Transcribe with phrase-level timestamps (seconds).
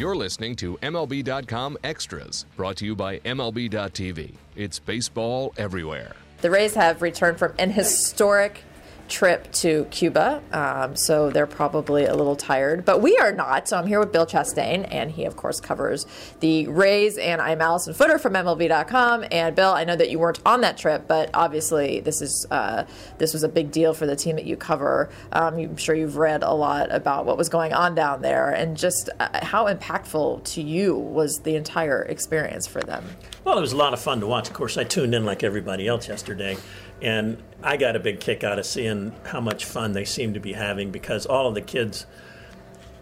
[0.00, 4.32] You're listening to MLB.com Extras, brought to you by MLB.tv.
[4.56, 6.16] It's baseball everywhere.
[6.40, 8.64] The Rays have returned from an historic
[9.10, 13.68] trip to Cuba, um, so they're probably a little tired, but we are not.
[13.68, 16.06] So I'm here with Bill Chastain, and he, of course, covers
[16.38, 19.24] the Rays, and I'm Alyson Footer from MLB.com.
[19.30, 22.84] And Bill, I know that you weren't on that trip, but obviously this is uh,
[23.18, 25.10] this was a big deal for the team that you cover.
[25.32, 28.76] Um, I'm sure you've read a lot about what was going on down there, and
[28.76, 33.04] just uh, how impactful to you was the entire experience for them.
[33.44, 34.48] Well, it was a lot of fun to watch.
[34.48, 36.56] Of course, I tuned in like everybody else yesterday,
[37.02, 40.40] and I got a big kick out of seeing how much fun they seemed to
[40.40, 42.06] be having because all of the kids,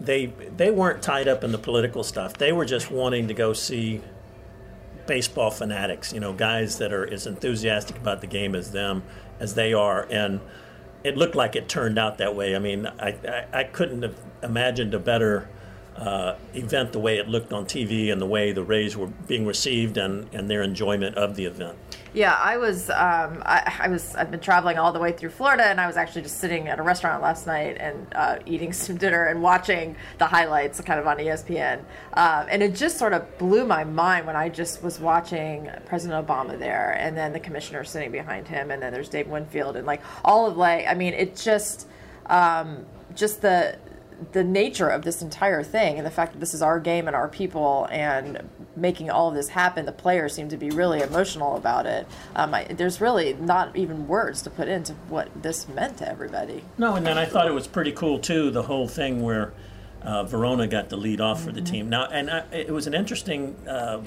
[0.00, 0.26] they
[0.56, 2.34] they weren't tied up in the political stuff.
[2.34, 4.00] They were just wanting to go see
[5.06, 9.02] baseball fanatics, you know, guys that are as enthusiastic about the game as them
[9.40, 10.40] as they are, and
[11.02, 12.54] it looked like it turned out that way.
[12.54, 15.48] I mean, I I, I couldn't have imagined a better
[15.96, 19.46] uh, event the way it looked on TV and the way the Rays were being
[19.46, 21.76] received and, and their enjoyment of the event.
[22.14, 22.90] Yeah, I was.
[22.90, 24.14] Um, I, I, was.
[24.14, 26.78] I've been traveling all the way through Florida, and I was actually just sitting at
[26.78, 31.08] a restaurant last night and uh, eating some dinner and watching the highlights, kind of
[31.08, 31.80] on ESPN.
[32.12, 36.24] Um, and it just sort of blew my mind when I just was watching President
[36.24, 39.84] Obama there, and then the commissioner sitting behind him, and then there's Dave Winfield, and
[39.84, 40.86] like all of like.
[40.86, 41.88] I mean, it just,
[42.26, 43.76] um, just the
[44.32, 47.16] the nature of this entire thing and the fact that this is our game and
[47.16, 51.56] our people and making all of this happen, the players seem to be really emotional
[51.56, 52.06] about it.
[52.34, 56.64] Um, I, there's really not even words to put into what this meant to everybody.
[56.78, 59.52] No, and then I thought it was pretty cool too, the whole thing where
[60.02, 61.46] uh, Varona got the lead off mm-hmm.
[61.46, 61.72] for the mm-hmm.
[61.72, 61.88] team.
[61.88, 63.56] Now, and I, it was an interesting.
[63.68, 64.02] Uh,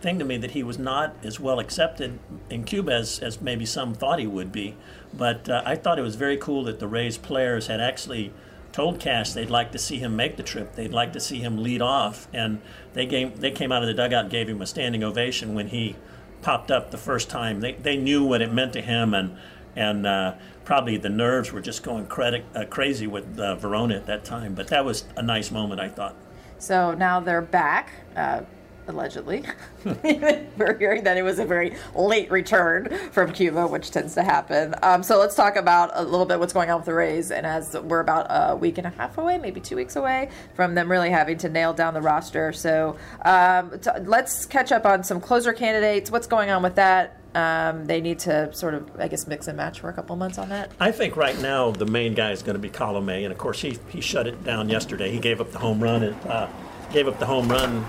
[0.00, 3.66] thing to me that he was not as well accepted in Cuba as, as maybe
[3.66, 4.74] some thought he would be.
[5.12, 8.32] But uh, I thought it was very cool that the Rays players had actually
[8.72, 10.74] told Cash they'd like to see him make the trip.
[10.74, 12.60] They'd like to see him lead off, and
[12.92, 15.68] they gave, they came out of the dugout and gave him a standing ovation when
[15.68, 15.96] he
[16.42, 17.60] popped up the first time.
[17.60, 19.36] They they knew what it meant to him, and
[19.76, 20.34] and uh,
[20.64, 24.54] probably the nerves were just going uh, crazy with uh, Varona at that time.
[24.54, 26.16] But that was a nice moment, I thought.
[26.58, 28.42] So now they're back uh,
[28.90, 29.44] allegedly.
[29.84, 34.74] We're hearing that it was a very late return from Cuba, which tends to happen.
[34.82, 37.30] Um, so let's talk about a little bit what's going on with the Rays.
[37.30, 40.74] And as we're about a week and a half away, maybe two weeks away from
[40.74, 42.52] them really having to nail down the roster.
[42.52, 46.10] So um, t- let's catch up on some closer candidates.
[46.10, 47.16] What's going on with that?
[47.34, 50.36] Um, they need to sort of, I guess, mix and match for a couple months
[50.36, 50.72] on that.
[50.80, 53.60] I think right now the main guy is going to be Colome, and of course
[53.60, 55.12] he he shut it down yesterday.
[55.12, 56.48] He gave up the home run and uh,
[56.92, 57.86] gave up the home run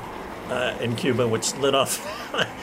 [0.51, 2.05] uh, in Cuba, which lit off,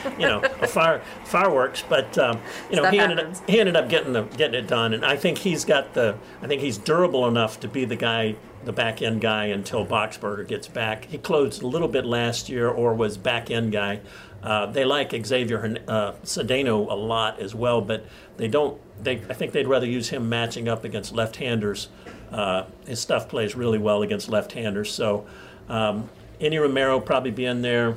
[0.19, 1.83] you know, a fire fireworks.
[1.87, 2.39] But um,
[2.69, 5.17] you know, he ended up he ended up getting the getting it done, and I
[5.17, 9.01] think he's got the I think he's durable enough to be the guy, the back
[9.01, 11.05] end guy until Boxberger gets back.
[11.05, 14.01] He closed a little bit last year, or was back end guy.
[14.43, 18.05] Uh, they like Xavier uh, Cedeno a lot as well, but
[18.37, 18.79] they don't.
[19.03, 21.89] They I think they'd rather use him matching up against left-handers.
[22.31, 25.25] Uh, his stuff plays really well against left-handers, so.
[25.67, 27.95] Um, Enny Romero probably be in there,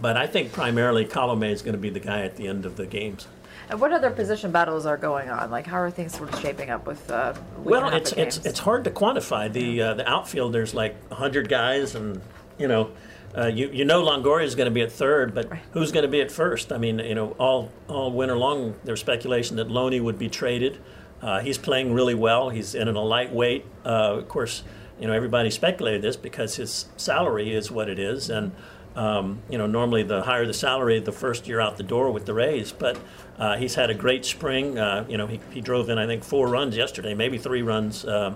[0.00, 2.76] but I think primarily Colome is going to be the guy at the end of
[2.76, 3.26] the games.
[3.68, 5.50] And what other position battles are going on?
[5.50, 7.10] Like, how are things sort of shaping up with?
[7.10, 10.52] Uh, well, it's it's it's hard to quantify the uh, the outfield.
[10.52, 12.20] There's like hundred guys, and
[12.58, 12.90] you know,
[13.36, 15.62] uh, you you know Longoria is going to be at third, but right.
[15.70, 16.72] who's going to be at first?
[16.72, 20.78] I mean, you know, all all winter long there's speculation that Loney would be traded.
[21.22, 22.50] Uh, he's playing really well.
[22.50, 23.64] He's in a lightweight.
[23.84, 24.64] Uh, of course,
[25.02, 28.52] you know, everybody speculated this because his salary is what it is, and
[28.94, 32.24] um, you know, normally the higher the salary, the first year out the door with
[32.24, 32.70] the Rays.
[32.70, 33.00] But
[33.36, 34.78] uh, he's had a great spring.
[34.78, 38.04] Uh, you know, he, he drove in I think four runs yesterday, maybe three runs
[38.04, 38.34] uh,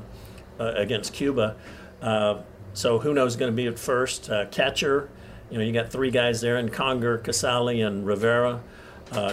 [0.59, 1.55] uh against Cuba.
[2.03, 2.39] Uh,
[2.75, 4.29] so who knows going to be at first?
[4.29, 5.09] Uh, catcher,
[5.53, 8.61] you know, you got three guys there in Conger, Casali, and Rivera.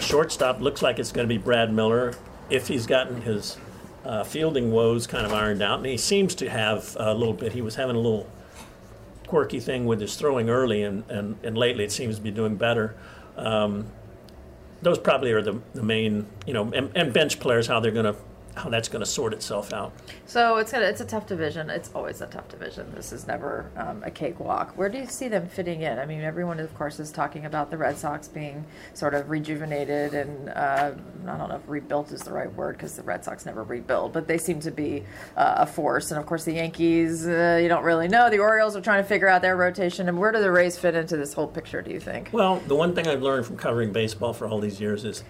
[0.02, 2.14] shortstop looks like it's going to be Brad Miller
[2.52, 3.58] if he's gotten his
[4.06, 7.54] uh, fielding woes kind of ironed out, and he seems to have a little bit.
[7.54, 8.28] He was having a little
[9.28, 12.56] quirky thing with his throwing early, and, and, and lately it seems to be doing
[12.56, 12.96] better.
[13.38, 13.88] Um,
[14.82, 18.14] those probably are the, the main, you know, and, and bench players, how they're going
[18.14, 18.16] to
[18.56, 19.94] how that's going to sort itself out.
[20.26, 21.70] So it's gonna, it's a tough division.
[21.70, 22.92] It's always a tough division.
[22.96, 24.78] This is never um, a cakewalk.
[24.78, 26.00] Where do you see them fitting in?
[26.00, 30.14] I mean, everyone of course is talking about the Red Sox being sort of rejuvenated
[30.14, 30.92] and uh,
[31.28, 34.14] I don't know if rebuilt is the right word because the Red Sox never rebuild,
[34.14, 35.04] but they seem to be
[35.36, 36.12] uh, a force.
[36.12, 38.30] And of course the Yankees, uh, you don't really know.
[38.30, 40.08] The Orioles are trying to figure out their rotation.
[40.08, 41.82] And where do the Rays fit into this whole picture?
[41.82, 42.30] Do you think?
[42.32, 45.24] Well, the one thing I've learned from covering baseball for all these years is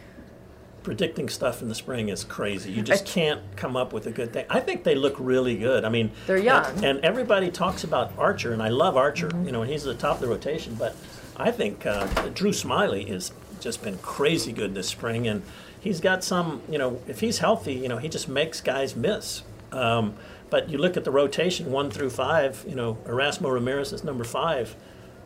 [0.84, 2.72] predicting stuff in the spring is crazy.
[2.72, 4.46] You just can't come up with a good thing.
[4.50, 5.86] I think they look really good.
[5.86, 6.66] I mean, They're young.
[6.78, 9.32] and, and everybody talks about Archer, and I love Archer.
[9.44, 10.76] You know, and he's at the top of the rotation.
[10.76, 10.96] But
[11.38, 15.42] I think uh, Drew Smyly has just been crazy good this spring, and
[15.80, 16.62] he's got some.
[16.70, 19.44] You know, if he's healthy, you know, he just makes guys miss.
[19.72, 20.16] Um,
[20.50, 22.64] but you look at the rotation one through five.
[22.68, 24.76] You know, Erasmo Ramirez is number five,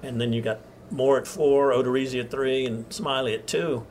[0.04, 0.59] and then you got
[0.89, 3.86] Moore at four, Odorizzi at three, and Smyly at two.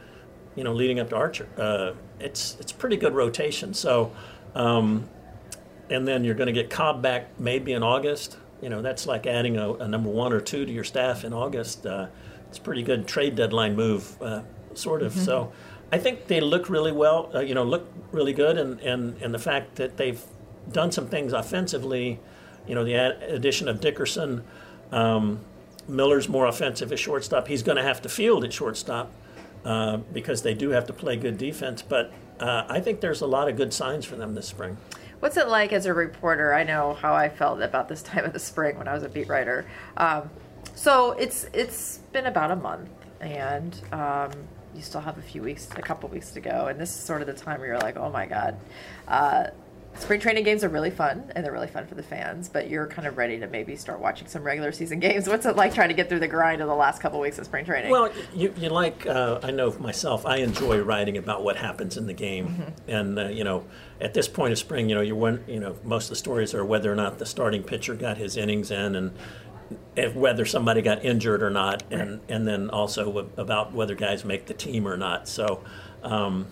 [0.57, 3.75] You know, leading up to Archer, uh, it's it's pretty good rotation.
[3.75, 4.13] So,
[4.55, 5.09] um,
[5.91, 8.39] and then you're going to get Cobb back maybe in August.
[8.63, 11.35] You know, that's like adding a, a number one or two to your staff in
[11.35, 11.87] August.
[11.87, 12.07] Uh,
[12.49, 14.41] it's a pretty good trade deadline move, uh,
[14.75, 15.13] sort of.
[15.13, 15.53] So,
[15.93, 17.31] I think they look really well.
[17.35, 20.23] Uh, you know, look really good, and, and and the fact that they've
[20.73, 22.19] done some things offensively.
[22.67, 24.43] You know, the ad- addition of Dickerson.
[24.91, 25.41] Um,
[25.89, 27.47] Miller's more offensive at shortstop.
[27.47, 29.11] He's going to have to field at shortstop
[29.67, 31.83] uh, because they do have to play good defense.
[31.83, 34.77] But uh, I think there's a lot of good signs for them this spring.
[35.19, 36.55] What's it like as a reporter?
[36.55, 39.09] I know how I felt about this time of the spring when I was a
[39.09, 39.67] beat writer.
[39.97, 40.31] Um,
[40.75, 42.91] so it's it's been about a month,
[43.21, 44.31] and um,
[44.75, 47.21] you still have a few weeks, a couple weeks to go, and this is sort
[47.21, 48.57] of the time where you're like, oh my god.
[49.09, 49.47] Uh,
[49.99, 52.49] Spring training games are really fun, and they're really fun for the fans.
[52.49, 55.29] But you're kind of ready to maybe start watching some regular season games.
[55.29, 57.47] What's it like trying to get through the grind of the last couple weeks of
[57.47, 57.91] spring training?
[57.91, 62.07] Well, you, you like, uh, I know myself, I enjoy writing about what happens in
[62.07, 62.49] the game.
[62.49, 62.91] Mm-hmm.
[62.91, 63.65] And, uh, you know,
[64.01, 66.55] at this point of spring, you know, you're one, you know, most of the stories
[66.55, 69.13] are whether or not the starting pitcher got his innings in and
[69.97, 74.47] if whether somebody got injured or not, and, and then also about whether guys make
[74.47, 75.27] the team or not.
[75.27, 75.65] So
[76.05, 76.47] um,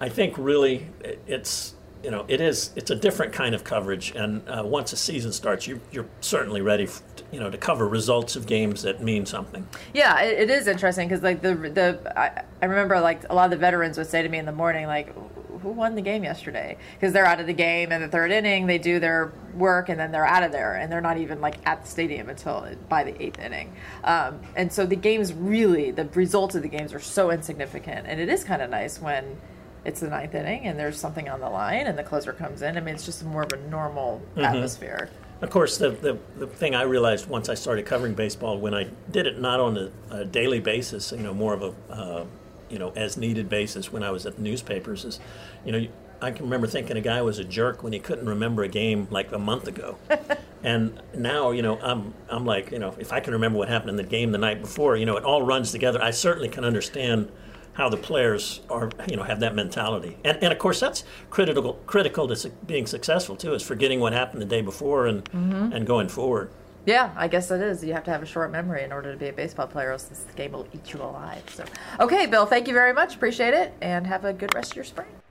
[0.00, 0.88] I think really
[1.26, 2.70] it's, you know, it is.
[2.74, 6.60] It's a different kind of coverage, and uh, once a season starts, you, you're certainly
[6.60, 6.88] ready,
[7.30, 9.66] you know, to cover results of games that mean something.
[9.94, 13.44] Yeah, it, it is interesting because like the the I, I remember like a lot
[13.44, 15.14] of the veterans would say to me in the morning like,
[15.62, 18.66] "Who won the game yesterday?" Because they're out of the game in the third inning,
[18.66, 21.64] they do their work and then they're out of there, and they're not even like
[21.66, 23.72] at the stadium until by the eighth inning.
[24.02, 28.20] Um, and so the games really, the results of the games are so insignificant, and
[28.20, 29.36] it is kind of nice when
[29.84, 32.76] it's the ninth inning and there's something on the line and the closer comes in.
[32.76, 35.10] I mean, it's just more of a normal atmosphere.
[35.40, 38.88] Of course, the, the, the thing I realized once I started covering baseball, when I
[39.10, 42.24] did it not on a, a daily basis, you know, more of a, uh,
[42.70, 45.18] you know, as needed basis when I was at the newspapers, is,
[45.64, 45.86] you know,
[46.22, 49.08] I can remember thinking a guy was a jerk when he couldn't remember a game
[49.10, 49.96] like a month ago.
[50.62, 53.90] and now, you know, I'm, I'm like, you know, if I can remember what happened
[53.90, 56.00] in the game the night before, you know, it all runs together.
[56.00, 57.32] I certainly can understand
[57.74, 60.16] how the players are, you know, have that mentality.
[60.24, 64.12] And, and of course, that's critical critical to su- being successful too, is forgetting what
[64.12, 65.72] happened the day before and mm-hmm.
[65.72, 66.50] and going forward.
[66.84, 67.84] Yeah, I guess it is.
[67.84, 70.04] You have to have a short memory in order to be a baseball player, else
[70.04, 71.44] this game will eat you alive.
[71.48, 71.64] So,
[72.00, 73.14] okay, Bill, thank you very much.
[73.14, 75.06] Appreciate it, and have a good rest of your spring.